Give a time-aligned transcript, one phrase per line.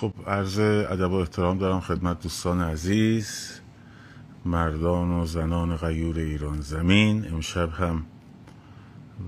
[0.00, 3.60] خب عرض ادب و احترام دارم خدمت دوستان عزیز
[4.44, 7.32] مردان و زنان غیور ایران زمین.
[7.32, 8.04] امشب هم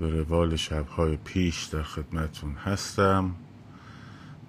[0.00, 3.30] به روال شبهای پیش در خدمتون هستم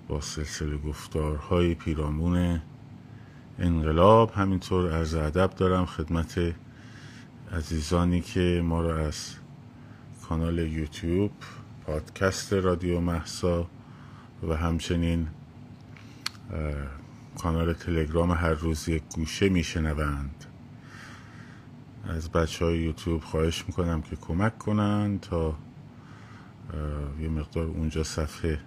[0.07, 2.61] با سلسله گفتارهای پیرامون
[3.59, 4.31] انقلاب.
[4.35, 6.39] همینطور عرض ادب دارم خدمت
[7.51, 9.35] عزیزانی که ما را از
[10.29, 11.31] کانال یوتیوب
[11.85, 13.67] پادکست رادیو محسا
[14.49, 15.27] و همچنین
[17.37, 20.45] کانال تلگرام هر روز یک گوشه میشنوند.
[22.09, 25.55] از بچه های یوتیوب خواهش می‌کنم که کمک کنند تا
[27.21, 28.59] یه مقدار اونجا صفحه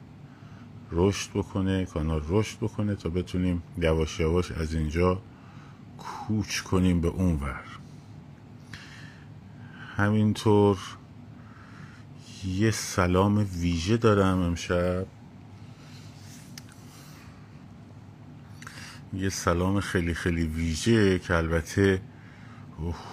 [0.93, 5.23] رشد بکنه کانال رشد بکنه تا بتونیم یواش یواش از اینجا
[5.99, 7.65] کوچ کنیم به اون ور
[9.97, 10.79] همینطور
[12.45, 15.07] یه سلام ویژه دارم امشب.
[19.19, 22.01] یه سلام خیلی خیلی ویژه که البته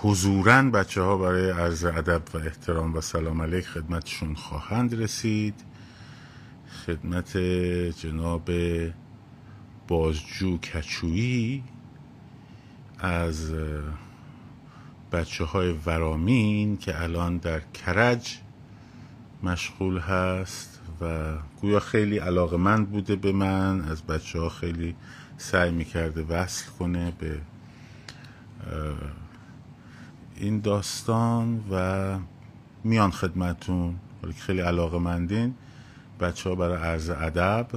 [0.01, 5.53] حضورا بچه ها برای عرض ادب و احترام و سلام علیک خدمتشون خواهند رسید.
[6.85, 7.37] خدمت
[7.97, 8.51] جناب
[9.87, 11.63] بازجو کچویی
[12.99, 13.51] از
[15.11, 18.37] بچه های ورامین که الان در کرج
[19.43, 24.95] مشغول هست و گویا خیلی علاقمند بوده به من از بچه ها خیلی
[25.37, 27.41] سعی می‌کرده وصل کنه به
[30.35, 32.19] این داستان و
[32.83, 35.55] میان خدمتون حالا خیلی علاقه مندین
[36.19, 37.67] بچه ها برای عرض ادب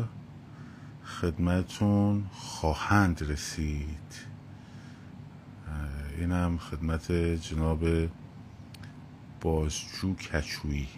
[1.05, 4.27] خدمتون خواهند رسید.
[6.19, 7.85] اینم خدمت جناب
[9.41, 10.89] بازجو کچویی.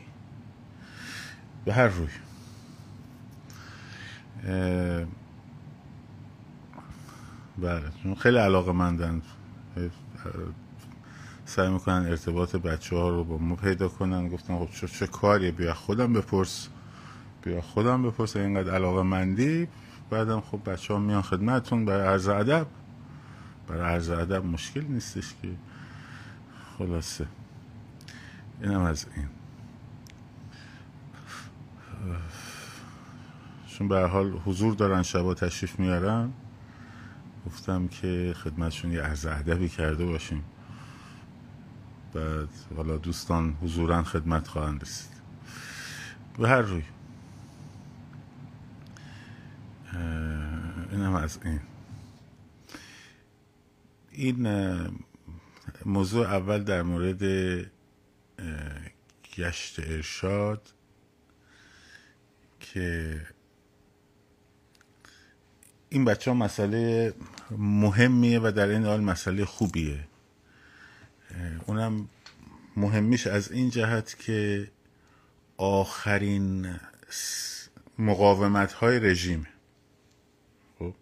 [1.64, 2.08] به هر روی.
[7.62, 8.14] بله.
[8.14, 9.22] خیلی علاقه مندن
[11.44, 14.28] سعی می‌کنن ارتباط بچه ها رو با ما پیدا کنن.
[14.28, 16.68] گفتن خب چه, چه کاریه؟ بیا خودم بپرس.
[17.42, 18.36] بیا خودم بپرس.
[18.36, 19.68] اینقدر علاقه مندی
[20.10, 22.66] بعدم خب بچه ها میان خدمتون برای عرض ادب.
[23.68, 25.48] برای عرض ادب مشکل نیستش که.
[26.78, 27.26] خلاصه.
[28.62, 29.28] اینم از این.
[33.66, 36.32] چون به حال حضور دارن شبا تشریف میارن.
[37.48, 40.44] گفتم که خدمتشون یه عرض ادبی کرده باشیم.
[42.14, 45.10] بعد حالا دوستان حضورا خدمت خواهند رسید.
[46.38, 46.82] به هر روی.
[50.92, 51.60] این هم از این.
[54.12, 54.48] این
[55.86, 57.22] موضوع اول در مورد
[59.36, 60.72] گشت ارشاد
[62.60, 63.20] که
[65.90, 67.14] این بچه ها مسئله
[67.50, 70.04] مهمیه و در این حال مسئله خوبیه.
[71.66, 72.08] اونم
[72.76, 74.68] مهمیش از این جهت که
[75.56, 76.76] آخرین
[77.98, 79.46] مقاومت های رژیم.
[80.78, 80.94] خب؟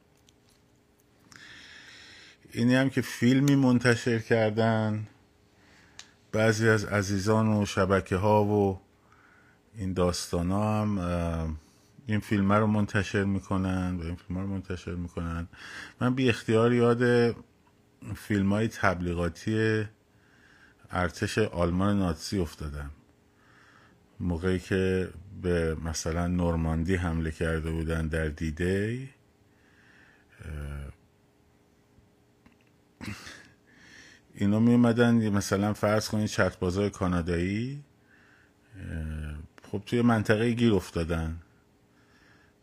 [2.52, 5.06] اینی هم که فیلمی منتشر کردن
[6.32, 8.80] بعضی از عزیزان و شبکه ها و
[9.76, 11.58] این داستان ها هم
[12.06, 15.48] این فیلم رو منتشر می‌کنن و این فیلم رو منتشر می‌کنن.
[16.00, 17.32] من بی اختیار یاد
[18.16, 19.84] فیلم های تبلیغاتی
[20.90, 22.90] ارتش آلمان ناتسی افتادم.
[24.20, 25.10] موقعی که
[25.42, 29.08] به مثلا نورماندی حمله کرده بودن در دیده
[34.34, 37.84] اینا می اومدن مثلا فرض کنید چتبازای کانادایی
[39.62, 41.40] خب توی منطقه گیر افتادن.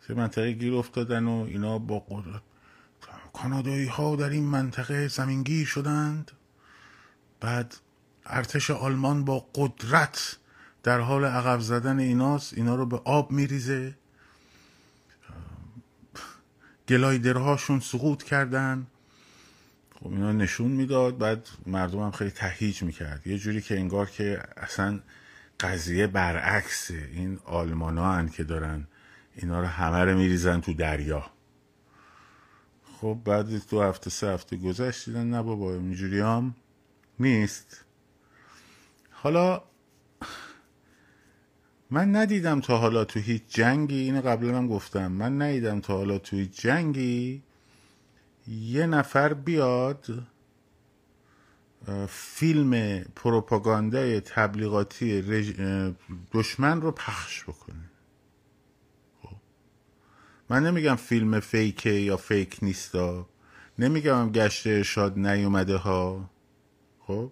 [0.07, 2.41] توی منطقه گیر افتادن و اینا با قدرت
[3.33, 6.31] کانادایی ها در این منطقه زمینگیر شدند.
[7.39, 7.75] بعد
[8.25, 10.37] ارتش آلمان با قدرت
[10.83, 13.95] در حال عقب زدن ایناست اینا رو به آب میریزه.
[16.87, 18.87] گلایدرهاشون سقوط کردن.
[19.99, 23.27] خب اینا نشون می‌داد بعد مردم هم خیلی تهیج می‌کرد.
[23.27, 24.99] یه جوری که انگار که اصلا
[25.59, 28.87] قضیه برعکسه این آلمان ها که دارن
[29.35, 31.25] اینا رو همه رو میریزن تو دریا.
[32.83, 36.55] خب بعد دو هفته سه هفته گذشت دیدن نه بابا اینجوری هم
[37.19, 37.85] نیست.
[39.11, 39.61] حالا
[41.89, 45.11] من ندیدم تا حالا تو هیچ جنگی اینو قبلا هم گفتم.
[45.11, 47.43] من ندیدم تا حالا تو هیچ جنگی
[48.47, 50.27] یه نفر بیاد
[52.09, 55.21] فیلم پروپاگاندای تبلیغاتی
[56.33, 57.89] دشمن رو پخش بکنه.
[60.53, 63.29] من نمیگم فیلم فیکه یا فیک نیستا.
[63.79, 66.29] نمیگم گشت ارشاد نیومده ها.
[66.99, 67.31] خب؟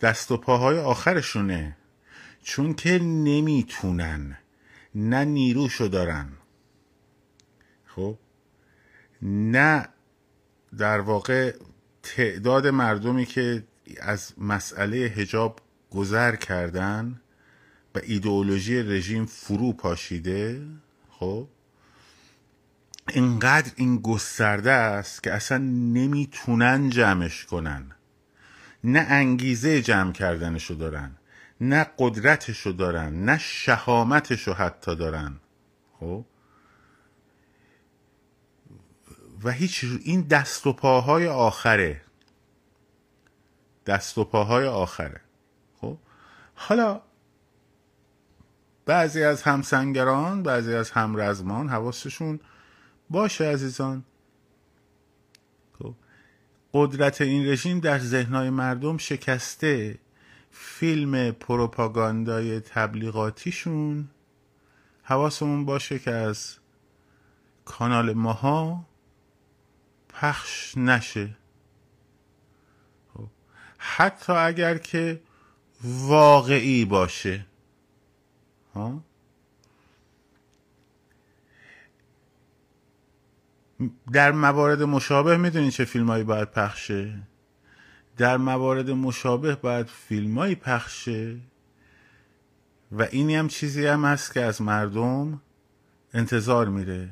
[0.00, 1.76] دست و پاهای آخرشونه.
[2.42, 4.38] چون که نمی‌تونن.
[4.94, 6.28] نه نیروشو دارن.
[7.86, 8.18] خب؟
[9.22, 9.88] نه
[10.78, 11.54] در واقع
[12.02, 13.64] تعداد مردمی که
[14.00, 15.60] از مسئله هجاب
[15.90, 17.20] گذر کردن
[17.94, 20.66] و ایدئولوژی رژیم فرو پاشیده
[21.10, 21.48] خب؟
[23.14, 27.92] اینقدر این گسترده است که اصلا نمی‌تونن جمعش کنن.
[28.84, 31.16] نه انگیزه جمع کردنشو دارن
[31.60, 35.40] نه قدرتشو دارن نه شهامتشو حتی دارن.
[36.00, 36.24] خب؟
[39.44, 42.00] و هیچ این دست و پاهای آخره.
[43.86, 45.20] دست و پاهای آخره.
[45.80, 45.98] خب؟
[46.54, 47.00] حالا
[48.86, 52.40] بعضی از همسنگران بعضی از همرزمان حواسشون
[53.10, 54.04] باشه عزیزان.
[55.78, 55.94] خب.
[56.72, 59.98] قدرت این رژیم در ذهنهای مردم شکسته.
[60.50, 64.08] فیلم پروپاگاندای تبلیغاتیشون.
[65.02, 66.56] حواسمون باشه که از
[67.64, 68.86] کانال ماها
[70.08, 71.36] پخش نشه.
[73.14, 73.26] خب.
[73.78, 75.20] حتی اگر که
[75.82, 77.46] واقعی باشه.
[78.74, 79.04] ها؟
[84.12, 87.22] در موارد مشابه می‌دونین چه فیلم هایی باید پخشه؟
[88.16, 91.36] در موارد مشابه باید فیلم هایی پخشه؟
[92.92, 95.40] و اینی هم چیزی هم هست که از مردم
[96.14, 97.08] انتظار میره.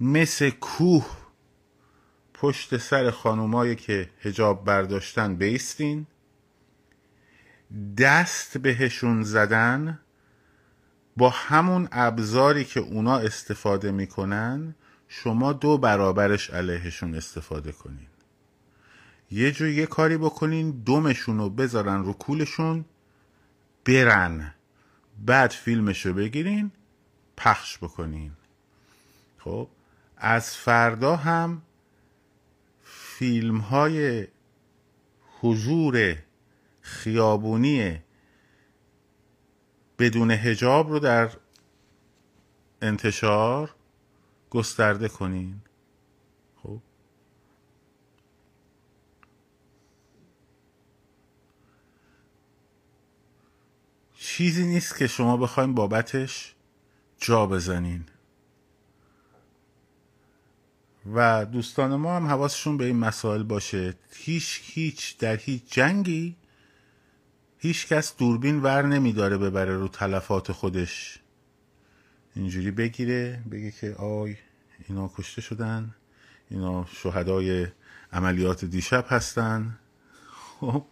[0.00, 1.06] مثل کوه
[2.34, 6.06] پشت سر خانومایی که هجاب برداشتن بیستین
[7.98, 9.98] دست بهشون زدن
[11.16, 14.74] با همون ابزاری که اونا استفاده می‌کنن
[15.08, 18.06] شما دو برابرش علیهشون استفاده کنین.
[19.30, 22.84] یه جو یه کاری بکنین دومشون رو بذارن رو کولشون
[23.84, 24.54] برن.
[25.26, 26.70] بعد فیلمش رو بگیرین
[27.36, 28.32] پخش بکنین.
[29.38, 29.68] خب
[30.16, 31.62] از فردا هم
[32.84, 34.26] فیلم های
[35.40, 36.16] حضور
[36.80, 37.98] خیابونی
[39.98, 41.30] بدون هجاب رو در
[42.82, 43.74] انتشار
[44.50, 45.60] گسترده کنین.
[46.62, 46.80] خب؟
[54.18, 56.54] چیزی نیست که شما بخوایم بابتش
[57.18, 58.04] جا بزنین.
[61.14, 63.94] و دوستان ما هم حواسشون به این مسائل باشه.
[64.14, 66.36] هیچ هیچ در هیچ جنگی
[67.58, 71.18] هیچ کس دوربین ور نمیداره ببره رو تلفات خودش.
[72.36, 74.36] اینجوری بگیره بگه که آی
[74.88, 75.94] اینا کشته شدن
[76.50, 77.66] اینا شهدای
[78.12, 79.78] عملیات دیشب هستن.
[80.60, 80.84] خب.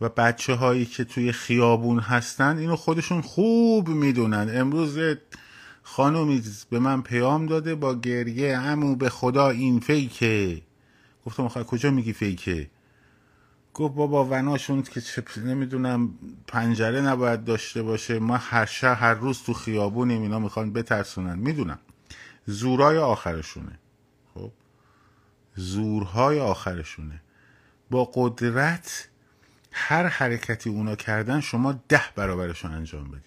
[0.00, 4.50] و بچه هایی که توی خیابون هستن اینو خودشون خوب می‌دونن.
[4.54, 4.98] امروز
[5.82, 8.58] خانومی به من پیام داده با گریه.
[8.58, 10.62] امو به خدا این فیکه.
[11.26, 12.70] گفتم کجا میگی فیکه؟
[13.74, 15.02] گفت بابا وناشون که
[15.40, 16.14] نمی‌دونم
[16.46, 18.18] پنجره نباید داشته باشه.
[18.18, 21.38] ما هر شهر هر روز تو خیابونیم اینا می‌خوان بترسونن.
[21.38, 21.78] می‌دونم.
[22.46, 23.78] زورای آخرشونه.
[24.34, 24.52] خب؟
[25.54, 27.22] زورهای آخرشونه.
[27.90, 29.08] با قدرت
[29.72, 33.20] هر حرکتی اونا کردن شما ده برابرشون انجام بدین.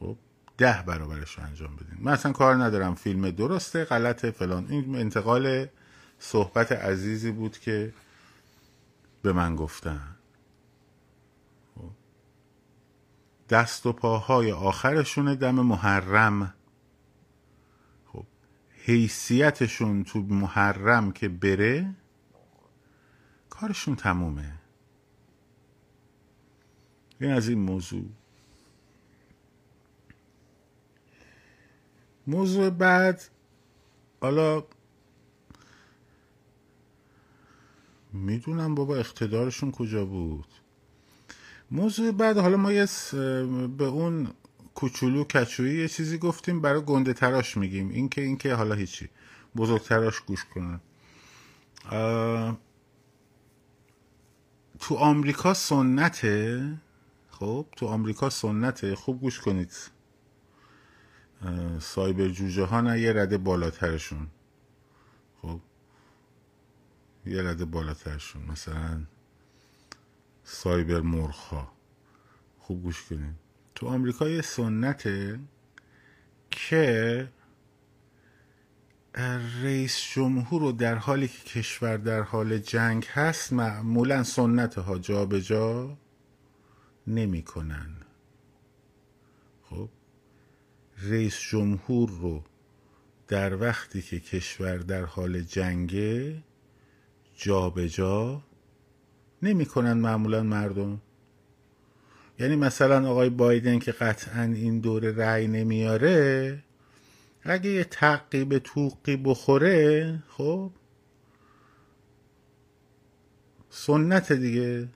[0.00, 0.16] خب؟
[0.58, 1.98] ده برابرشون انجام بدین.
[1.98, 2.94] من اصلا کار ندارم.
[2.94, 4.66] فیلم درسته غلطه فلان.
[4.68, 5.66] این انتقال
[6.20, 7.92] صحبت عزیزی بود که
[9.22, 10.16] به من گفتن.
[13.48, 16.54] دست و پاهای آخرشون دم محرم.
[18.06, 18.24] خب
[18.84, 21.94] حیثیتشون تو محرم که بره
[23.50, 24.52] کارشون تمومه.
[27.20, 28.04] این از این موضوع.
[32.26, 33.22] موضوع بعد
[34.20, 34.64] حالا
[38.12, 40.46] می‌دونم بابا اقتدارشون کجا بود.
[41.70, 42.86] موضوع بعد حالا ما یه
[43.78, 44.28] به اون
[44.74, 47.88] کوچولو کچویی یه چیزی گفتیم برای گنده تراش میگیم.
[47.88, 49.08] اینکه اینکه حالا هیچی.
[49.56, 50.80] بزرگتراش گوش کنن.
[54.78, 56.72] تو آمریکا سنته؟
[57.30, 58.94] خب تو آمریکا سنته.
[58.94, 59.72] خوب گوش کنید.
[61.78, 64.26] سایبر جوجه ها نه یه رده بالاترشون.
[65.42, 65.60] خب
[67.26, 69.02] یه رده بالاترشون مثلا
[70.44, 71.72] سایبر مرخ ها
[72.58, 73.34] خوب گوش کنید
[73.74, 75.40] تو آمریکا یه سنته
[76.50, 77.28] که
[79.62, 85.26] رئیس جمهور رو در حالی که کشور در حال جنگ هست معمولا سنت ها جا
[85.26, 85.98] به جا
[87.06, 87.96] نمی‌کنن.
[89.62, 89.88] خب؟
[90.98, 92.44] رئیس جمهور رو
[93.28, 96.42] در وقتی که کشور در حال جنگه
[97.42, 98.42] جا به جا
[99.42, 101.00] نمی‌کنن معمولا مردم.
[102.38, 106.58] یعنی مثلا آقای بایدن که قطعا این دوره رأی نمیاره
[107.42, 110.70] اگه یه تقی توقی بخوره خب
[113.70, 114.88] سنت دیگه.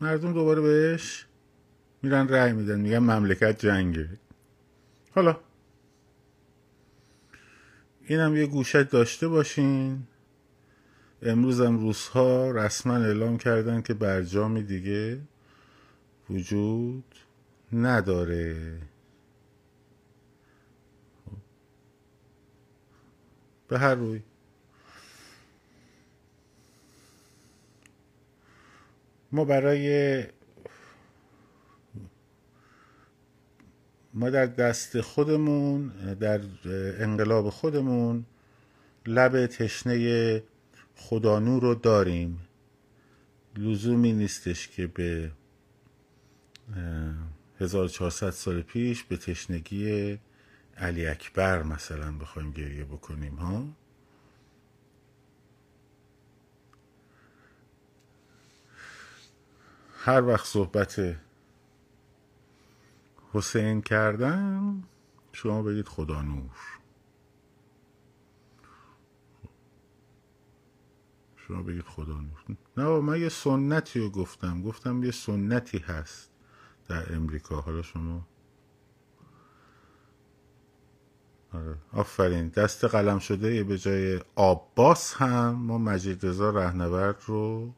[0.00, 1.26] مردم دوباره بهش
[2.02, 4.08] میرن رأی میدن میگن مملکت جنگه.
[5.14, 5.40] حالا
[8.06, 10.06] اینم یه گوشت داشته باشین.
[11.24, 15.20] امروز هم روزها رسما اعلام کردن که برجامی دیگه
[16.30, 17.04] وجود
[17.72, 18.78] نداره.
[23.68, 24.20] به هر روی.
[29.32, 30.24] ما برای
[34.14, 35.88] ما در دست خودمون
[36.20, 36.40] در
[36.98, 38.24] انقلاب خودمون
[39.06, 40.42] لب تشنه
[41.04, 42.40] خدانو رو داریم.
[43.56, 45.30] لزومی نیستش که به
[47.60, 50.18] 1400 سال پیش به تشنگی
[50.76, 53.64] علی اکبر مثلا بخوایم گریه بکنیم ها؟
[59.98, 61.16] هر وقت صحبت
[63.32, 64.82] حسین کردم
[65.32, 66.50] شما بگید خدا نور
[71.48, 74.62] شما بگید خدا نور نه من یه سنتی رو گفتم.
[74.62, 76.30] گفتم یه سنتی هست
[76.88, 77.60] در امریکا.
[77.60, 78.26] حالا شما
[81.52, 81.76] آره.
[81.92, 82.48] آفرین.
[82.48, 87.74] دست قلم شده به جای آباس هم ما مجید رضا رهنورد رو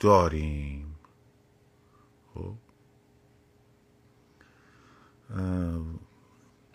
[0.00, 0.96] داریم.
[2.34, 2.54] خب.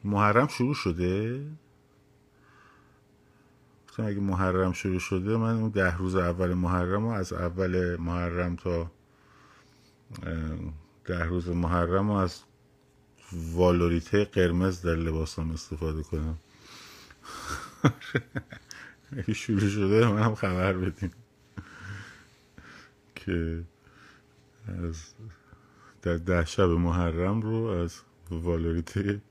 [0.03, 1.45] محرم شروع شده؟
[4.03, 8.91] اگه محرم شروع شده من اون ده روز اول محرم و از اول محرم تا
[11.05, 12.43] ده روز محرم و از
[13.33, 16.37] والوریته قرمز در لباسم استفاده کنم.
[19.17, 21.11] اگه شروع شده من هم خبر بدیم.
[23.15, 23.63] که
[24.67, 25.13] از
[26.01, 27.99] در ده شب محرم رو از
[28.31, 29.21] والوریته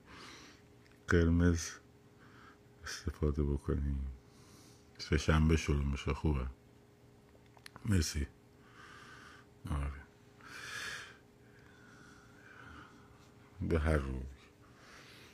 [1.07, 1.69] قرمز
[2.83, 4.14] استفاده بکنیم.
[5.09, 6.13] سه شنبه شروع میشه.
[6.13, 6.45] خوبه.
[7.85, 8.27] مرسی.
[9.71, 10.01] آره.
[13.61, 14.19] به هر روی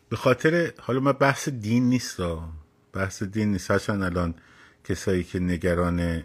[0.09, 2.17] به خاطر حالا ما بحث دین نیست
[2.93, 3.71] بحث دین نیست.
[3.71, 4.35] هرچند الان
[4.83, 6.23] کسایی که نگران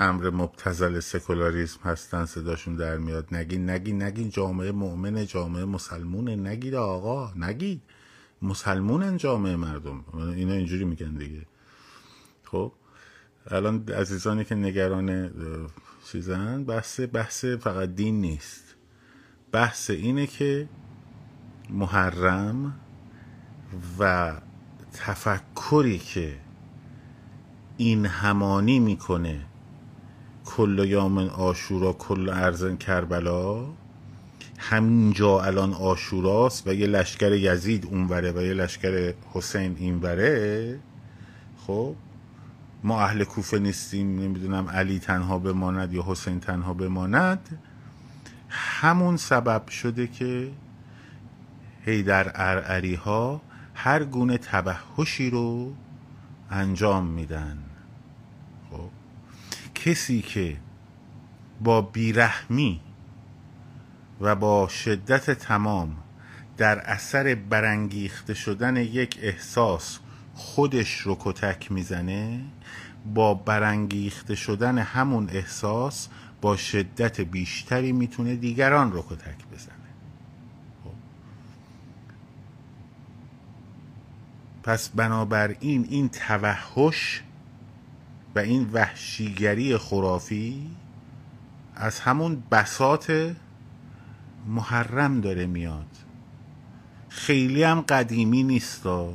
[0.00, 3.34] امر مبتزل سکولاریسم هستن صداشون در میاد.
[3.34, 4.30] نگین نگین نگین.
[4.30, 6.36] جامعه مؤمن جامعه مسلمونه.
[6.36, 7.82] نگید آقا نگید.
[8.42, 10.04] مسلمونن جامعه مردم.
[10.14, 11.46] اینا اینجوری میگن دیگه.
[12.54, 12.72] خب
[13.50, 15.30] الان عزیزانی که نگران
[16.12, 18.74] چیزن بحث بحث فقط دین نیست.
[19.52, 20.68] بحث اینه که
[21.70, 22.74] محرم
[23.98, 24.32] و
[24.92, 26.34] تفکری که
[27.76, 29.40] این همانی می‌کنه
[30.44, 33.64] کل یام آشورا کل ارزن کربلا
[34.58, 40.80] همینجا الان آشوراست و یه لشکر یزید اونوره و یه لشکر حسین اینوره
[41.66, 41.94] خب؟
[42.84, 47.58] ما اهل کوفه نیستیم نمی‌دونم علی تنها بماند یا حسین تنها بماند.
[48.48, 50.50] همون سبب شده که
[52.06, 53.40] در ارعری ها
[53.74, 55.74] هر گونه تبهشی رو
[56.50, 57.58] انجام میدن.
[58.70, 58.90] خب
[59.74, 60.56] کسی که
[61.60, 62.80] با بیرحمی
[64.20, 65.96] و با شدت تمام
[66.56, 69.98] در اثر برانگیخته شدن یک احساس
[70.34, 72.40] خودش رو کتک می‌زنه
[73.14, 76.08] با برانگیخته شدن همون احساس
[76.40, 79.74] با شدت بیشتری می‌تونه دیگران رو کتک بزنه.
[84.62, 87.22] پس بنابراین این توحش
[88.34, 90.70] و این وحشیگری خرافی
[91.76, 93.36] از همون بسات
[94.46, 95.86] محرم داره میاد.
[97.08, 99.12] خیلی هم قدیمی نیستا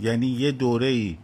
[0.00, 1.18] یعنی یه دوره ای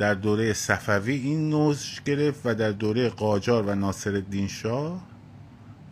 [0.00, 5.00] در دوره صفوی این نوش گرفت و در دوره قاجار و ناصر الدین شاه.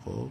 [0.05, 0.29] خب.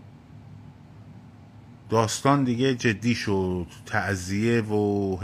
[1.90, 3.66] داستان دیگه جدی شد.
[3.86, 5.16] تعذیه و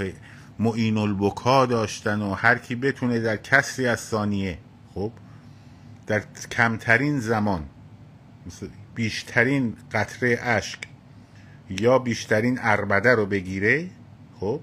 [0.58, 4.58] معین البکا داشتن و هر کی بتونه در کسری از ثانیه.
[4.94, 5.12] خب.
[6.06, 7.64] در کمترین زمان
[8.94, 10.78] بیشترین قطره اشک
[11.70, 13.90] یا بیشترین اربده رو بگیره
[14.40, 14.61] خب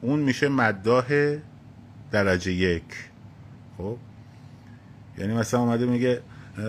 [0.00, 1.36] اون میشه مداح
[2.10, 3.07] درجه یک.
[3.78, 3.96] خب؟
[5.18, 6.22] یعنی مثلا اومده میگه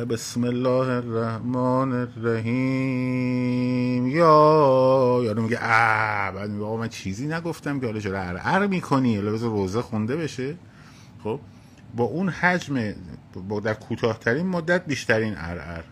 [0.09, 4.07] بسم الله الرحمن الرحیم.
[4.07, 9.31] یا یارو میگه اه بعد میگه من چیزی نگفتم که حالا چرا ار می‌کنی؟ حالا
[9.31, 10.55] روزه خونده بشه.
[11.23, 11.39] خب؟
[11.95, 12.93] با اون حجم
[13.49, 15.83] با در کوتاهترین مدت بیشترین ار ار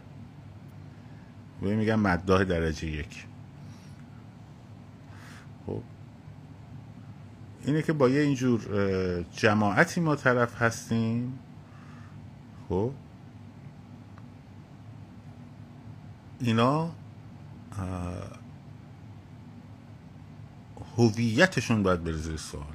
[1.62, 3.26] میگن مداح درجه یک.
[7.68, 8.62] اینه که با یه اینجور
[9.32, 11.40] جماعتی ما طرف هستیم.
[12.70, 12.92] خب؟
[16.40, 16.92] اینا
[20.98, 22.66] هویتشون باید بره زیر سوال.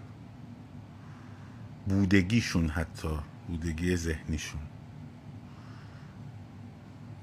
[1.87, 3.09] بودگیشون حتی
[3.49, 4.61] بودگی ذهنیشون.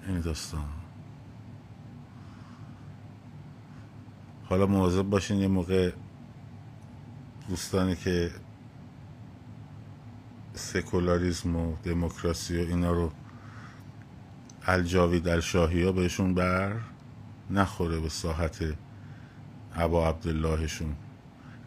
[0.08, 0.66] این داستان.
[4.46, 5.92] حالا مواظب باشین یه موقع
[7.50, 8.32] دوستانی که
[10.53, 13.12] سکولاریزم و دموکراسی و اینا رو
[14.65, 16.75] الجاوی در شاهی ها بهشون بر
[17.50, 18.63] نخوره به ساحت
[19.75, 20.96] عبا عبداللهشون.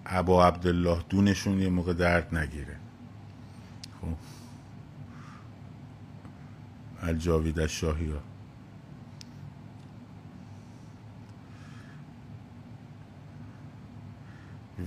[0.07, 2.77] عبا عبدالله دونشون یه موقع درد نگیره.
[4.01, 4.17] خب.
[7.03, 8.32] الجاوی در شاهی ها.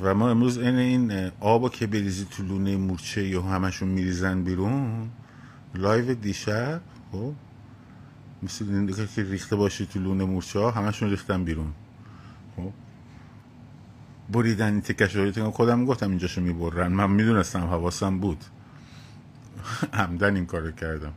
[0.02, 5.10] و ما امروز این این آب که بریزی تو لونه مورچه یا همشون میریزن بیرون
[5.76, 7.34] لایو دیشب خب
[8.44, 11.74] مثل این که ریخته باشی تو لونه مورچه ها همشون ریختن بیرون
[12.56, 12.72] خب.
[14.32, 18.44] بریدن این تکش خودم گفتم اینجاشو می‌برن من می‌دونستم حواسم بود.
[19.94, 21.14] همدن این کارو کردم.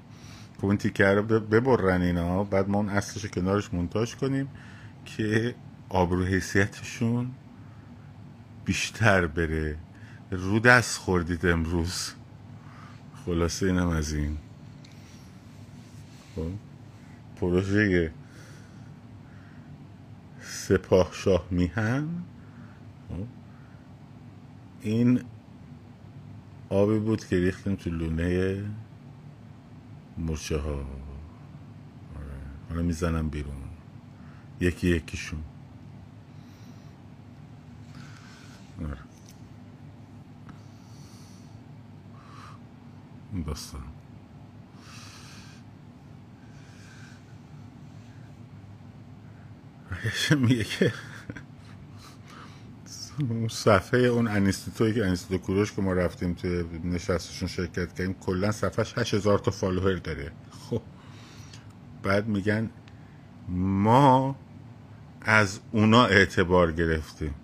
[0.61, 4.48] خب این تیکه رو ببرن اینا بعد ما اون اصلش کنارش منتاج کنیم
[5.05, 5.55] که
[5.88, 7.31] آبرو حیثیتشون
[8.68, 9.76] بیشتر بره.
[10.31, 12.12] رو دست خوردید امروز.
[13.26, 14.38] خلاصه اینم از این.
[16.37, 16.50] خب.
[17.37, 18.12] پروژه
[20.40, 22.09] سپاه شاه میهن.
[23.09, 23.26] خب،
[24.81, 25.20] این
[26.68, 28.64] آبی بود که ریختیم تو لونه
[30.18, 30.87] مرچه ها آره.
[32.68, 33.54] حالا می‌زنم بیرون.
[34.61, 35.59] یکی یکیشون آره.
[43.33, 43.81] این داستان.
[50.41, 50.93] میگه که
[53.49, 58.99] صفحه اون انیستیتوی که انیستیتو کوروش که ما رفتیم توی نشستشون شرکت کردیم کلا صفحش
[58.99, 60.33] هشت هزار تا follower داره.
[60.71, 60.83] خب.
[62.03, 62.71] بعد میگن
[63.49, 64.37] ما
[65.21, 67.35] از اونا اعتبار گرفتیم.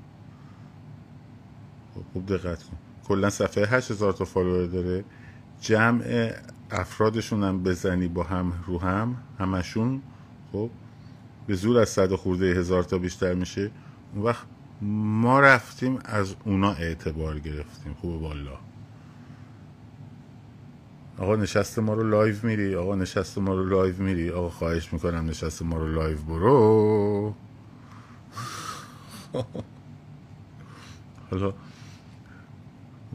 [2.13, 2.77] خوب دقت کن.
[3.09, 5.05] کلا صفحه هشت هزار تا follower داره.
[5.61, 6.31] جمع
[6.71, 10.03] افرادشون هم بزنی با هم رو هم همشون
[10.53, 10.71] خب
[11.47, 13.71] به زور از صد خورده هزار تا بیشتر میشه.
[14.15, 14.47] اون وقت
[14.83, 17.95] ما رفتیم از اونا اعتبار گرفتیم.
[18.01, 18.59] خوب بالا
[21.19, 25.27] آقا نشست ما رو live میری؟ آقا نشست ما رو live میری؟ آقا خواهش می‌کنم
[25.27, 27.35] نشست ما رو live برو.
[31.31, 31.55] حالا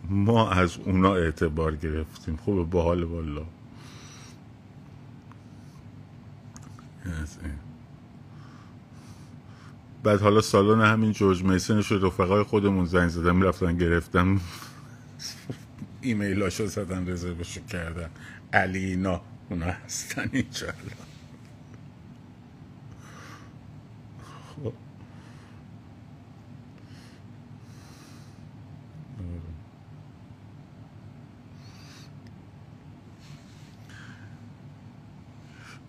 [0.09, 2.35] ما از اونا اعتبار گرفتیم.
[2.37, 3.45] خوب باحال بالا
[10.03, 14.41] بعد حالا سالن همین جورج میسنش رفقای خودمون زنگ زدن می‌رفتن گرفتم
[16.01, 18.09] ایمیلاشو زدن رزروشو کردن.
[18.53, 20.67] علینا اونا هستن اینجا
[24.55, 24.73] خب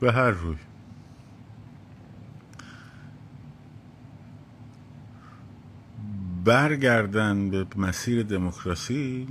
[0.00, 0.56] به هر روی.
[6.44, 9.28] برگردن به مسیر دموکراسی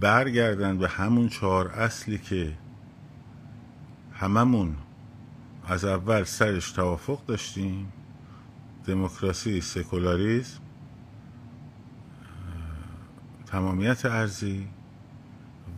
[0.00, 2.52] برگردن به همون چهار اصلی که
[4.12, 4.76] هممون
[5.66, 7.92] از اول سرش توافق داشتیم
[8.86, 10.60] دموکراسی سکولاریزم
[13.46, 14.68] تمامیت ارزی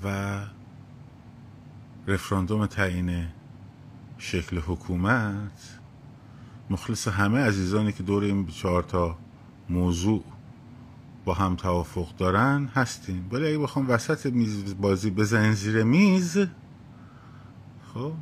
[0.05, 0.39] و
[2.07, 3.27] رفراندوم تعیین
[4.19, 5.79] شکل حکومت.
[6.71, 9.19] مخلص همه عزیزانی که دور این چهار تا
[9.69, 10.25] موضوع
[11.25, 13.29] با هم توافق دارن هستیم.
[13.33, 16.39] ولی اگه بخوام وسط میز بازی بزنین زیر میز
[17.95, 18.13] خب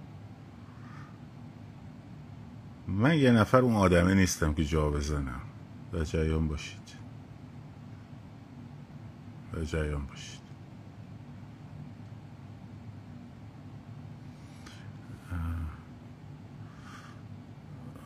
[2.89, 5.41] من یه نفر اون آدمه نیستم که جا بزنم.
[5.93, 6.81] در جریان باشید.
[9.53, 10.40] در جریان باشید.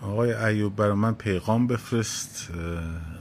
[0.05, 2.51] آقای ایوب برای من پیغام بفرست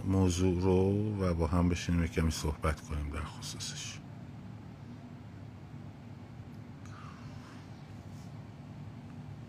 [0.05, 3.97] موضوع رو و با هم بشینیم کمی صحبت کنیم در خصوصش.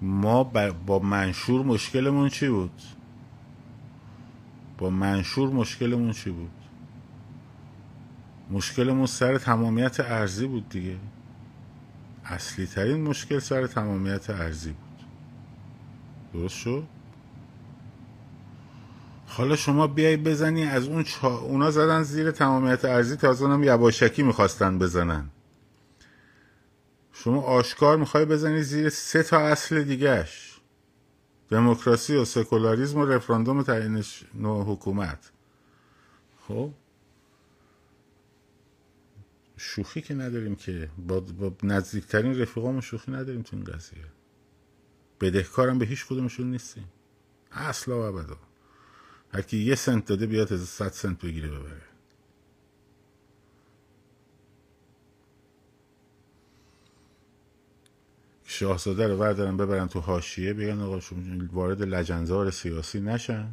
[0.03, 0.45] ما
[0.87, 2.83] با منشور مشکلمون چی بود؟
[4.79, 6.51] با منشور مشکلمون چی بود؟
[8.51, 10.97] مشکلمون سر تمامیت ارزی بود دیگه.
[12.25, 15.07] اصلی ترین مشکل سر تمامیت ارزی بود.
[16.33, 16.94] درست شد؟
[19.37, 21.39] حالا شما بیای بزنی از اون چا...
[21.39, 25.31] اونا زدن زیر تمامیت ارزی تازه هم یواشکی می‌خواستن بزنن.
[27.13, 30.61] شما آشکار می‌خوای بزنی زیر سه تا اصل دیگهش.
[31.51, 35.31] دموکراسی و سکولاریزم و رفراندوم تعیین نوع حکومت.
[36.49, 36.71] خب؟
[39.57, 44.05] شوخی که نداریم که با, با نزدیکترین رفیقامون شوخی نداریم تو این قضیه.
[45.21, 46.89] بدهکارم به هیچ کدومشون نیستیم.
[47.53, 48.37] اصلا و ابدا.
[49.35, 51.83] هر کی یه سنت داده بیاد از صد سنت بگیره ببره.
[58.45, 61.01] شاهزاده رو بردارن ببرن تو حاشیه بگن آقا
[61.53, 63.53] وارد لجنزار سیاسی نشن.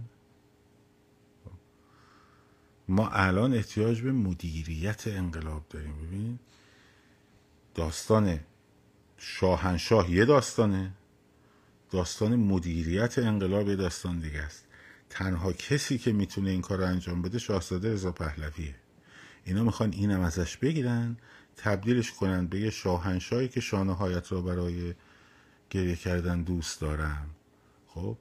[2.87, 6.07] ما الان احتیاج به مدیریت انقلاب داریم.
[6.07, 6.39] ببین
[7.75, 8.39] داستان
[9.17, 10.93] شاهنشاه یه داستانه
[11.91, 14.70] داستان مدیریت انقلاب یه داستان دیگه است.
[15.11, 18.75] تنها کسی که می‌تونه این کار رو انجام بده شاهزاده رضا پهلویه.
[19.45, 21.17] اینا می‌خوان اینم ازش بگیرن
[21.57, 24.93] تبدیلش کنن به یه شاهنشاهی که شانهایت را برای
[25.69, 27.29] گریه کردن دوست دارم
[27.87, 28.17] خب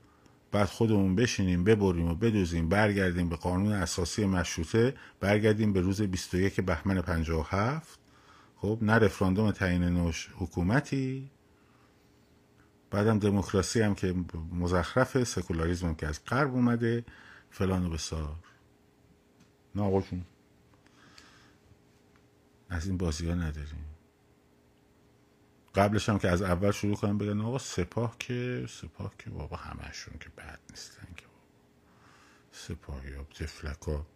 [0.53, 6.61] بعد خودمون بشینیم ببریم و بدوزیم برگردیم به قانون اساسی مشروطه برگردیم به روز 21
[6.61, 7.99] بهمن 57
[8.57, 11.31] خب نه رفراندوم تعیین نوش حکومتی
[12.91, 14.15] بعدم دموکراسی هم که
[14.53, 17.05] مزخرفه سکولاریزم هم که از غرب اومده
[17.51, 18.37] فلان و بسار.
[19.75, 20.25] نه آقاشون
[22.69, 23.85] از این بازی ها نداریم.
[25.75, 30.15] قبلش هم که از اول شروع کنم بگن آقا سپاه که سپاه که بابا همشون
[30.21, 31.25] که بد نیستن که.
[32.53, 34.07] سپاهی ها تفلک ها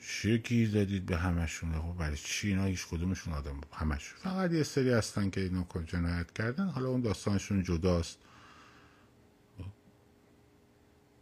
[0.00, 1.74] چیه گیر دادید به همشون.
[1.74, 4.18] آقا برای چی اینا هیچ کدومشون آدم همشون.
[4.18, 6.68] فقط یه سری هستن که اینا جنایت کردن.
[6.68, 8.18] حالا اون داستانشون جداست.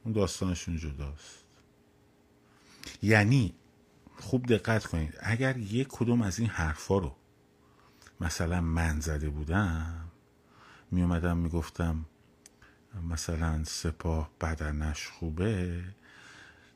[0.05, 1.45] اون داستانشون جداست.
[3.03, 3.55] یعنی
[4.21, 5.15] خوب دقت کنید.
[5.21, 7.17] اگر یک کدوم از این حرفا رو
[8.21, 10.11] مثلا من زده بودم
[10.91, 12.07] می اومدم می گفتم
[13.11, 15.85] مثلا سپاه بدنش خوبه.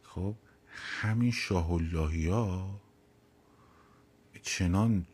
[0.03, 0.35] خب
[0.73, 2.81] همین شاه اللهی ها
[4.43, 5.07] چنان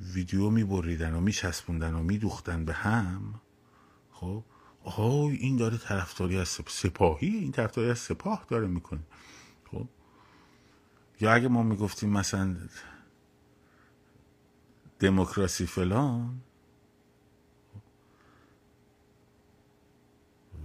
[0.00, 3.40] ویدیو می بریدن و می چسبوندن و می دوختن به هم
[4.12, 4.44] خب؟
[4.84, 9.00] آهای این داره طرفداری از سپاهی این طرفداری از سپاه داره می‌کنه
[9.70, 9.88] خب؟
[11.20, 12.56] یا اگه ما می‌گفتیم مثلا
[14.98, 16.40] دموکراسی فلان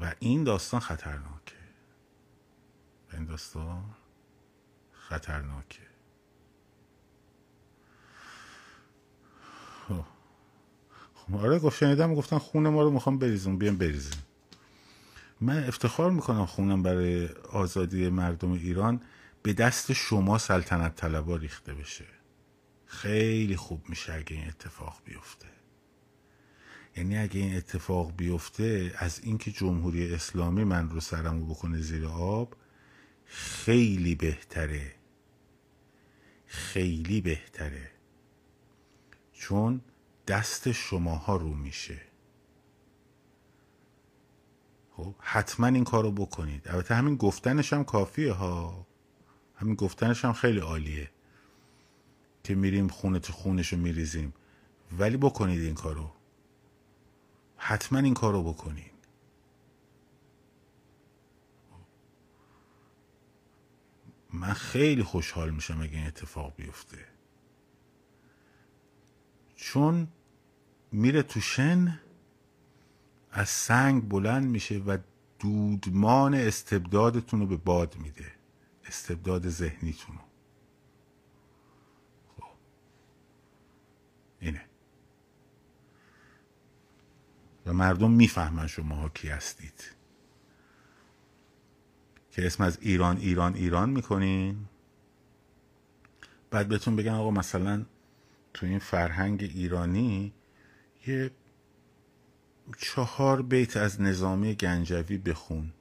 [0.01, 1.55] و این داستان خطرناکه.
[3.13, 3.83] این داستان
[5.09, 5.79] خطرناکه.
[9.87, 10.03] خب.
[11.15, 14.23] خب آره گفت شنیدم گفتن خون ما رو می‌خوام بریزم بیام بریزیم.
[15.41, 19.01] من افتخار می‌کنم خونم برای آزادی مردم ایران
[19.43, 22.05] به دست شما سلطنت طلبا ریخته بشه.
[22.85, 25.47] خیلی خوب میشه اگه این اتفاق بیفته.
[26.97, 32.53] یعنی اگه این اتفاق بیفته از اینکه جمهوری اسلامی من رو سرمو بکنه زیر آب
[33.25, 34.95] خیلی بهتره.
[36.45, 37.91] خیلی بهتره.
[39.33, 39.81] چون
[40.27, 42.01] دست شماها رو میشه.
[44.91, 46.67] خب حتما این کارو بکنید.
[46.67, 48.87] البته همین گفتنش هم کافیه ها.
[49.55, 51.11] همین گفتنش هم خیلی عالیه.
[52.43, 54.33] که میریم خونه تو خونش رو میریزیم.
[54.99, 56.11] ولی بکنید این کارو.
[57.57, 58.94] حتما این کارو بکنید.
[64.35, 67.05] من خیلی خوشحال میشم اگه این اتفاق بیفته.
[69.55, 70.07] چون
[70.91, 71.99] میره تو شن
[73.31, 74.97] از سنگ بلند میشه و
[75.39, 78.31] دودمان استبدادتون رو به باد میده.
[78.85, 80.21] استبداد ذهنیتون رو.
[82.37, 82.51] خب.
[84.39, 84.65] اینه.
[87.65, 89.94] و مردم می‌فهمن شما کی هستید.
[92.35, 94.65] که اسم از ایران ایران ایران می‌کنین
[96.51, 97.85] بعد بهتون بگن آقا مثلا
[98.53, 100.33] تو این فرهنگ ایرانی
[101.07, 101.31] یه
[102.77, 105.71] چهار بیت از نظامی گنجوی بخون.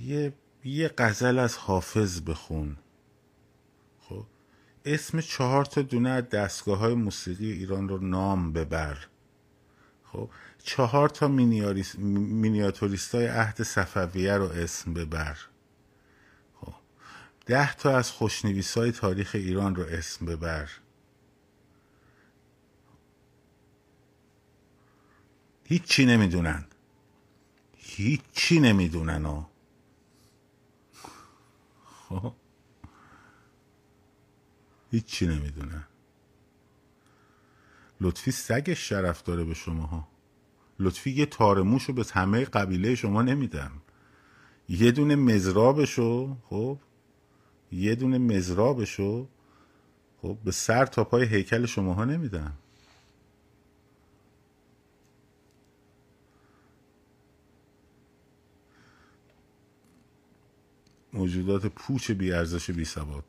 [0.00, 0.32] یه
[0.64, 2.76] یه غزل از حافظ بخون.
[4.00, 4.26] خب؟
[4.84, 8.98] اسم چهار تا دونه از دستگاه های موسیقی ایران رو نام ببر.
[10.14, 10.30] خب
[10.62, 15.38] چهار تا مینیاتوریست های عهد صفویه رو اسم ببر.
[16.60, 16.74] خب
[17.46, 20.70] ده تا از خوشنویس های تاریخ ایران رو اسم ببر.
[25.64, 26.64] هیچی نمی‌دونن.
[27.76, 29.50] هیچی نمی‌دونن ها
[32.08, 32.32] خب
[34.90, 35.84] هیچی نمی‌دونن.
[38.04, 40.08] لطفی سگش شرف داره به شما ها
[40.78, 43.70] لطفی یه تارموش به همه قبیله شما نمیدم.
[44.68, 46.78] یه دونه مزرابشو خب؟
[47.72, 49.28] یه دونه مزرابشو
[50.22, 52.52] خب؟ به سر تا پای هیکل شماها نمیدم.
[61.12, 63.24] موجودات پوچ بی ارزش بی ثبات.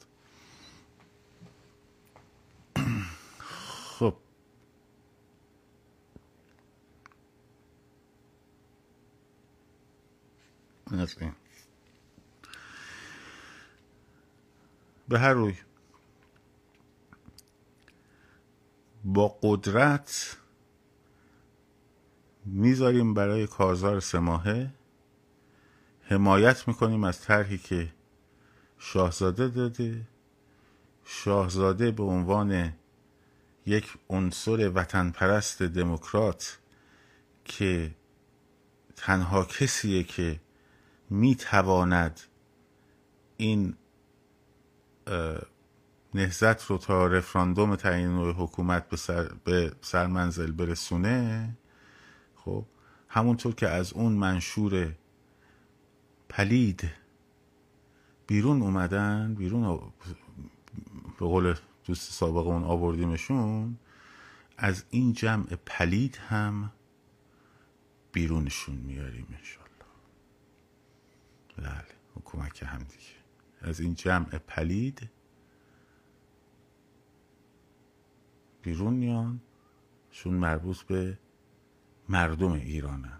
[15.10, 15.55] به هر روی.
[19.03, 20.38] با قدرت
[22.45, 24.19] می‌ذاریم برای کارزار سه
[26.01, 27.93] حمایت می‌کنیم از طرحی که
[28.77, 30.08] شاهزاده داده.
[31.05, 32.73] شاهزاده به عنوان
[33.65, 36.60] یک عنصر وطن پرست دموکرات
[37.45, 37.95] که
[38.95, 40.39] تنها کسیه که
[41.09, 42.19] می‌تواند
[43.37, 43.75] این
[46.13, 51.49] نهزت رو تا رفراندوم تعیین نوع حکومت به, سر، به سرمنزل برسونه
[52.35, 52.65] خب
[53.09, 54.95] همونطور که از اون منشور
[56.29, 56.91] پلید
[58.27, 59.79] بیرون اومدن بیرون
[61.19, 63.77] به قول دوست سابق اون آوردیمشون
[64.57, 66.71] از این جمع پلید هم
[68.11, 69.64] بیرونشون میاریم انشالله
[71.57, 73.15] بله حکومت هم دیگه.
[73.61, 75.09] از این جمع پلید.
[78.61, 79.41] بیرون میان.
[80.11, 81.19] شون مربوط به
[82.09, 83.19] مردم ایرانن.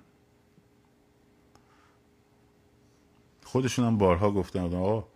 [3.44, 5.08] خودشون هم بارها گفتن آقا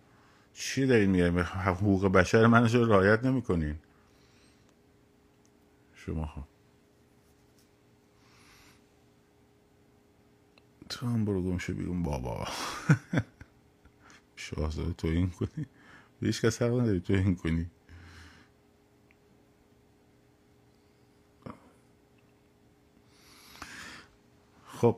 [0.52, 3.78] چی دارین میگه حقوق بشر من رو رعایت نمی‌کنین؟
[5.94, 6.48] شما ها
[10.90, 12.48] تو هم برو گمشه بیرون؟ بابا.
[14.36, 15.66] شاهزاده تو این کنی
[16.22, 17.70] هیچ کس حق نداری تو این کنی
[24.66, 24.96] خب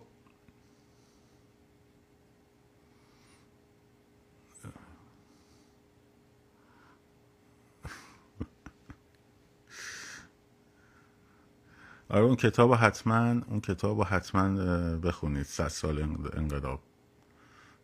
[12.13, 14.49] آره اون کتاب حتما اون کتاب حتما
[14.97, 15.47] بخونید.
[15.47, 16.03] صد سال
[16.37, 16.81] انقلاب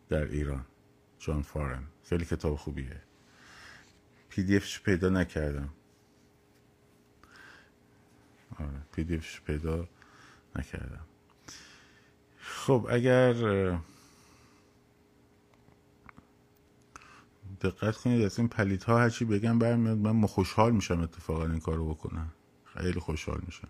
[0.09, 0.65] در ایران.
[1.19, 1.83] جان فارن.
[2.03, 3.01] خیلی کتاب خوبیه.
[4.29, 5.69] PDF ش پیدا نکردم.
[8.59, 9.87] آره PDF ش پیدا
[10.55, 11.05] نکردم.
[12.39, 13.33] خب اگر
[17.61, 21.93] دقت کنید از این پلیت ها هرچی بگم برمیاد من خوشحال میشم اتفاقا این کارو
[21.93, 22.31] بکنم.
[22.65, 23.67] خیلی خوشحال میشم.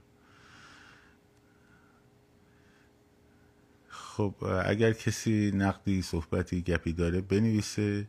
[4.19, 8.07] خب اگر کسی نقدی صحبتی گپی داره بنویسه.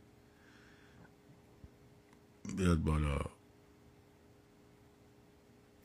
[2.56, 3.18] بیاد بالا.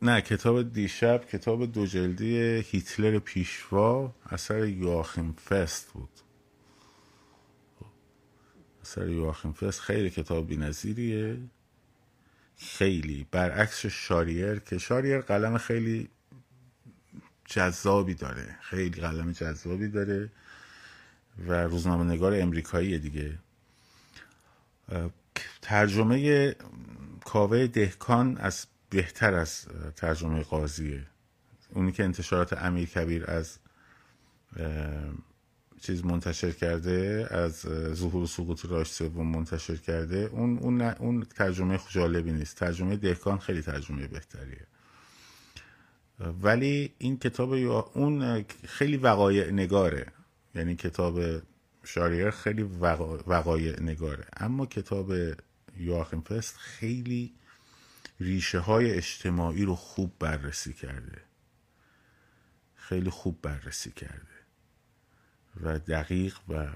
[0.01, 2.37] نه کتاب دیشب کتاب دو جلدی
[2.71, 6.09] هیتلر پیشوا اثر یواخیم فست بود.
[8.81, 11.37] اثر یواخیم فست خیلی کتاب نظیریه
[12.57, 16.09] خیلی برعکس شاریر که شاریر قلم خیلی
[17.45, 18.55] جذابی داره.
[18.61, 20.31] خیلی قلم جذابی داره
[21.47, 23.37] و روزنامه نگار امریکایی دیگه
[25.61, 26.55] ترجمه
[27.25, 31.07] کاوه دهکان از بهتر از ترجمه قاضیه.
[31.69, 33.57] اونی که انتشارات امیر کبیر از
[35.81, 37.55] چیز منتشر کرده از
[37.93, 40.17] ظهور و سقوط راش سوم منتشر کرده.
[40.17, 42.57] اون اون اون ترجمه جالبی نیست.
[42.57, 44.67] ترجمه دهکان خیلی ترجمه بهتریه.
[46.19, 47.53] ولی این کتاب
[47.93, 50.11] اون خیلی وقایع نگاره.
[50.55, 51.19] یعنی کتاب
[51.83, 52.63] شاریر خیلی
[53.27, 54.25] وقایع نگاره.
[54.37, 55.11] اما کتاب
[55.77, 57.33] یواخیم فست خیلی
[58.19, 61.21] ریشه های اجتماعی رو خوب بررسی کرده.
[62.75, 64.35] خیلی خوب بررسی کرده.
[65.61, 66.67] و دقیق و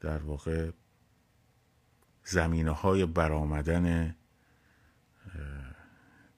[0.00, 0.70] در واقع
[2.24, 4.16] زمینه های برآمدن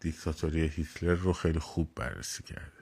[0.01, 2.80] دیکتاتوری هیتلر رو خیلی خوب بررسی کرده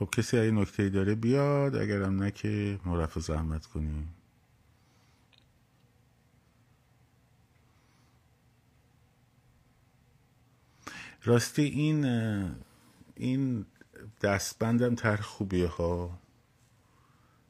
[0.00, 4.14] خب کسی اگه نکته داره بیاد اگرم نه که مرفع زحمت کنیم
[11.24, 12.04] راستی این
[13.14, 13.66] این
[14.22, 16.18] دستبندم طرح خوبیه ها.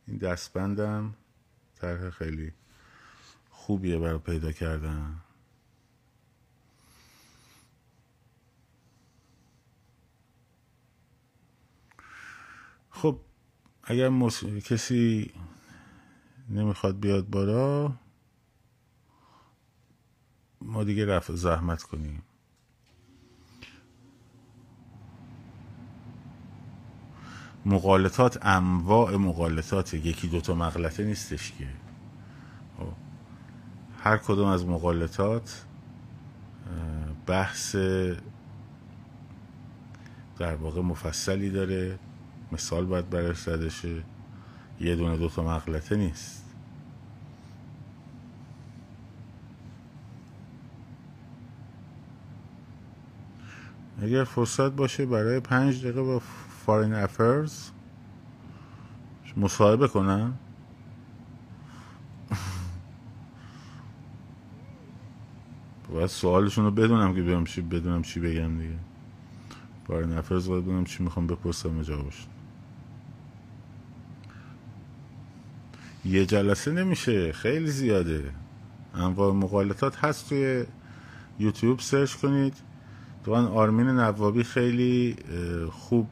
[0.07, 1.15] این دستبندم
[1.75, 2.53] طرح خیلی
[3.51, 5.21] خوبیه برای پیدا کردن.
[13.03, 13.19] خب
[13.85, 14.45] اگر مس...
[14.45, 15.31] کسی
[16.49, 17.93] نمی‌خواد بیاد بالا
[20.61, 22.23] ما دیگه رفع زحمت کنیم.
[27.67, 31.69] مقالطات انواع مقالطات یکی دوتا مغلطه نیستش که.
[32.79, 32.93] خب.
[33.99, 35.67] هر کدوم از مقالطات
[37.27, 37.77] بحث
[40.39, 41.99] در واقع مفصلی داره.
[42.53, 44.05] مثال باید براش زده
[44.81, 46.45] یه دونه دوتا مغلطه نیست.
[54.03, 56.19] اگر فرصت باشه برای پنج دقیقه با
[56.67, 57.71] فارین افرز
[59.37, 60.39] مصاحبه کنم.
[65.93, 68.79] باید سوالشون رو بدونم که بیام چی بدونم چی بگم دیگه.
[69.87, 72.27] فارین افرز باید بدونم چی می‌خوام بپرسم جوابش
[76.05, 78.31] یه جلسه نمیشه خیلی زیاده.
[78.95, 80.65] انواع مقالطات هست توی
[81.39, 82.55] یوتیوب سرچ کنید.
[83.25, 85.17] تو آرمین نوابی خیلی
[85.73, 86.09] خوب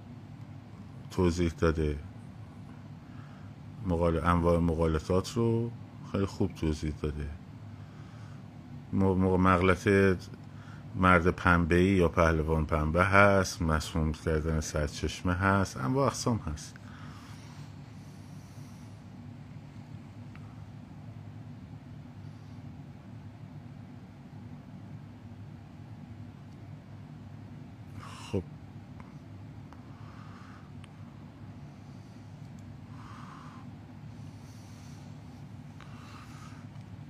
[1.10, 1.96] توضیح داده
[3.86, 4.26] مقال...
[4.26, 5.70] انواع مقالطات رو.
[6.12, 7.28] خیلی خوب توضیح داده.
[8.92, 9.88] مغلط
[10.96, 16.77] مرد پنبه یا پهلوان پنبه هست مسموم کردن سرچشمه هست انواع اقسام هست.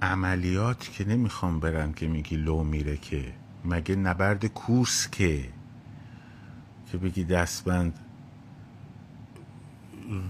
[0.02, 3.32] عملیات که نمی‌خوام برن که میگی لو میره که.
[3.64, 5.48] مگه نبرد کورس که؟
[6.92, 7.98] که بگی دستبند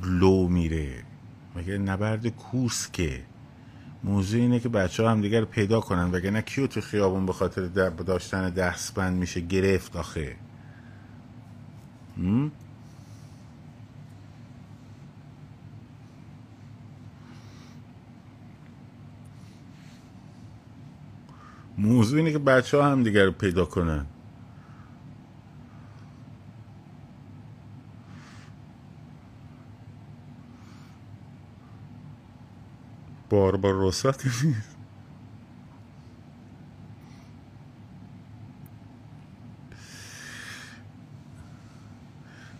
[0.05, 1.05] لو میره.
[1.57, 3.23] مگه نبرد کورس که؟
[4.05, 7.67] موضوع اینه که بچه ها هم دیگر پیدا کنن وگرنه کیو تو خیابون به خاطر
[8.07, 10.37] داشتن دستبند میشه گرفت آخه.
[21.79, 24.07] موضوع اینه که بچه ها هم دیگر رو پیدا کنن.
[33.31, 34.79] بار بار رسط نیست.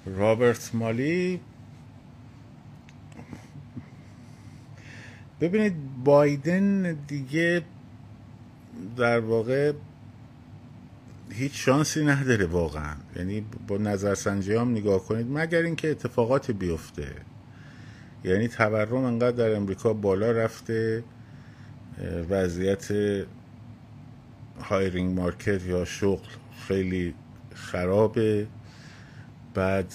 [0.07, 1.41] رابرت مالی.
[5.41, 7.63] ببینید بایدن دیگه
[8.97, 9.73] در واقع
[11.31, 12.95] هیچ شانسی نداره واقعا.
[13.17, 17.09] یعنی با نظرسنجی هم نگاه کنید مگر اینکه اتفاقات بیفته.
[18.25, 21.05] یعنی تورم انقدر در امریکا بالا رفته
[22.31, 22.89] وضعیت
[24.61, 26.29] هایرینگ مارکت یا شغل
[26.69, 27.15] خیلی
[27.55, 28.47] خرابه.
[29.55, 29.95] بعد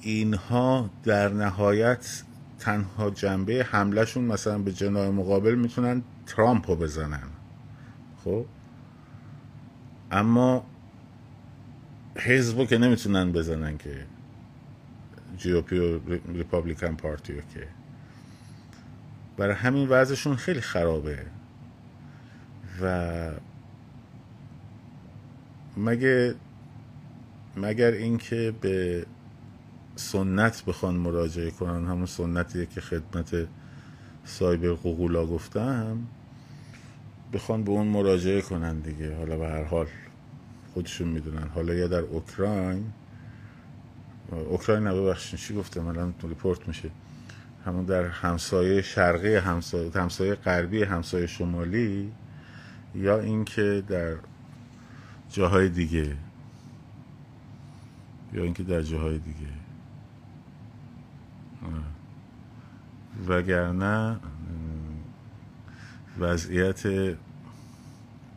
[0.00, 2.22] اینها در نهایت
[2.58, 7.35] تنها جنبه حملهشون مثلا به جناه مقابل می‌تونن ترامپ رو بزنن.
[8.26, 8.46] خب؟
[10.10, 10.66] اما
[12.16, 14.06] حزبو که نمی‌تونن بزنن که
[15.36, 16.00] جی او پی و
[16.32, 17.68] ریپابلیکن رو که.
[19.36, 21.18] برای همین وضعشون خیلی خرابه.
[22.82, 23.30] و
[25.76, 26.34] مگه
[27.56, 29.06] مگر اینکه به
[29.96, 33.48] سنت بخوان مراجعه کنن؟ همون سنتیه که خدمت
[34.24, 35.98] سایبر قوقولا گفتم.
[37.32, 39.16] بخوان به اون مراجعه کنن دیگه.
[39.16, 39.86] حالا به هر حال
[40.74, 41.48] خودشون می‌دونن.
[41.48, 42.92] حالا یا در اوکراین
[44.30, 45.40] اوکراین ببخشید.
[45.40, 46.90] چی گفتم؟ الان ریپورت میشه.
[47.64, 52.12] همون در همسایه شرقی همسایه همسایه غربی همسایه شمالی
[52.94, 54.14] یا اینکه در
[55.30, 56.16] جاهای دیگه.
[58.32, 59.52] یا اینکه در جاهای دیگه.
[63.28, 64.16] وگرنه
[66.18, 66.82] وضعیت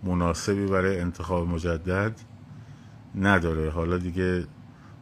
[0.03, 2.21] مناسبی برای انتخاب مجدد
[3.15, 3.69] نداره.
[3.69, 4.45] حالا دیگه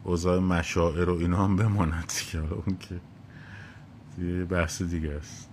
[0.04, 3.00] اوضاع مشاعر و اینا هم بماند که اون که
[4.18, 5.48] یه بحث دیگه است.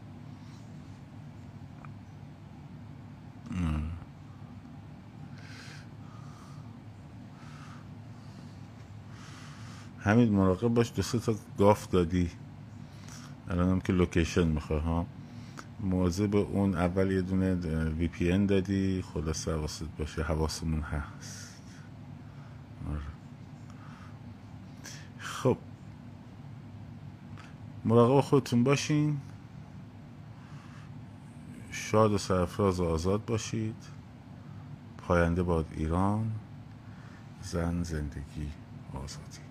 [9.99, 12.29] همین مراقب باش دو تا گاف دادی.
[13.49, 15.05] الان هم که location می‌خواه ها؟
[15.79, 17.55] موضوع به اون اول یه دونه
[17.89, 21.61] VPN دادی خلاصه حواست باشه حواسمون هست.
[22.89, 23.01] آره.
[25.17, 25.57] خب.
[27.85, 29.17] مراقب خودتون باشین.
[31.71, 33.75] شاد و سرفراز و آزاد باشید.
[34.97, 36.31] پاینده باد ایران.
[37.41, 38.51] زن زندگی
[38.93, 39.44] آزادی.